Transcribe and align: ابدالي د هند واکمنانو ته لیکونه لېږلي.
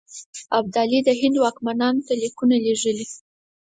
ابدالي 0.59 0.99
د 1.03 1.09
هند 1.19 1.35
واکمنانو 1.43 2.05
ته 2.07 2.13
لیکونه 2.21 2.55
لېږلي. 2.65 3.07